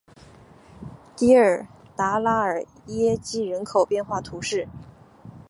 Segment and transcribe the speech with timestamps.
[1.15, 4.67] 迪尔达拉尔基耶人口变化图示